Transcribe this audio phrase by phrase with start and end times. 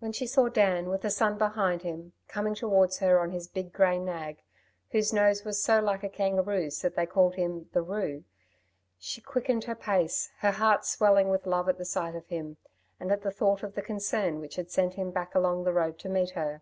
[0.00, 3.72] When she saw Dan, with the sun behind him, coming towards her on his big
[3.72, 4.42] grey nag,
[4.90, 8.24] whose nose was so like a kangaroo's that they called him "the 'Roo,"
[8.98, 12.58] she quickened her pace, her heart swelling with love at the sight of him,
[13.00, 15.98] and at the thought of the concern which had sent him back along the road
[16.00, 16.60] to meet her.